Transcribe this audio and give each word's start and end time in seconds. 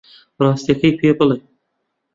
ڕاستییەکەی 0.41 0.93
پێ 0.99 1.09
بڵێ. 1.17 1.37